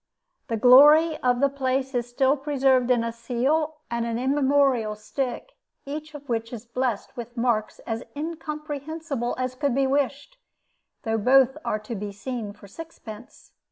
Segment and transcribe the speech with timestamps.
[0.47, 5.51] The glory of the place is still preserved in a seal and an immemorial stick,
[5.85, 10.39] each of which is blessed with marks as incomprehensible as could be wished,
[11.03, 13.51] though both are to be seen for sixpence.